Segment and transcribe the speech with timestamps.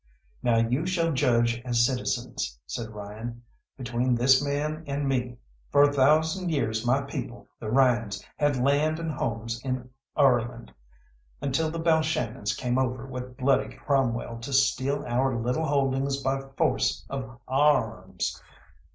[0.41, 3.43] "Now you shall judge as citizens," said Ryan,
[3.77, 5.37] "between this man and me.
[5.71, 10.71] For a thousand years my people, the Ryans, had land and homes in Oireland,
[11.39, 17.05] until the Balshannons came over with bloody Cromwell to steal our little holdings by force
[17.07, 18.41] of ar r ms.